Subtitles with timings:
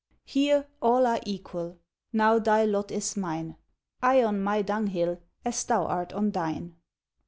[0.25, 1.77] Here all are equal!
[2.11, 3.57] now thy lot is mine!
[4.01, 6.75] I on my dunghill, as thou art on thine.